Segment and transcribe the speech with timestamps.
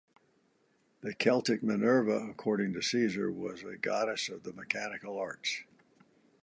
[1.01, 5.61] The Celtic Minerva, according to Caesar, was a goddess of the mechanical arts.